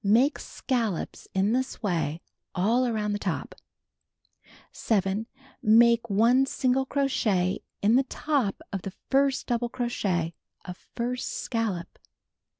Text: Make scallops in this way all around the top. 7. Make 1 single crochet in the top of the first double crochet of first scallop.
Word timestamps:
Make 0.03 0.39
scallops 0.39 1.27
in 1.35 1.53
this 1.53 1.83
way 1.83 2.23
all 2.55 2.87
around 2.87 3.11
the 3.13 3.19
top. 3.19 3.53
7. 4.71 5.27
Make 5.61 6.09
1 6.09 6.47
single 6.47 6.87
crochet 6.87 7.59
in 7.83 7.97
the 7.97 8.01
top 8.09 8.63
of 8.73 8.81
the 8.81 8.93
first 9.11 9.45
double 9.45 9.69
crochet 9.69 10.33
of 10.65 10.77
first 10.95 11.31
scallop. 11.31 11.99